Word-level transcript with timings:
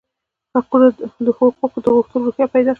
حقوقو 0.55 0.77
د 1.83 1.87
غوښتلو 1.95 2.25
روحیه 2.25 2.47
پیدا 2.55 2.67
شوه. 2.67 2.69